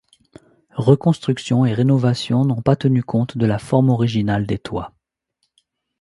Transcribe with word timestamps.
Reconstruction 0.77 1.63
et 1.63 1.75
rénovation 1.75 2.43
n’ont 2.43 2.63
pas 2.63 2.75
tenu 2.75 3.03
compte 3.03 3.37
de 3.37 3.45
la 3.45 3.59
forme 3.59 3.91
originale 3.91 4.47
des 4.47 4.57
toits. 4.57 4.95